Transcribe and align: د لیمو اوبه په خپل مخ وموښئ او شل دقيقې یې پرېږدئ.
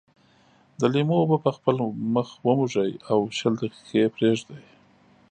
د 0.79 0.81
لیمو 0.93 1.15
اوبه 1.21 1.37
په 1.45 1.51
خپل 1.57 1.75
مخ 2.13 2.27
وموښئ 2.45 2.91
او 3.11 3.19
شل 3.37 3.53
دقيقې 3.61 3.97
یې 4.01 4.07
پرېږدئ. 4.15 4.61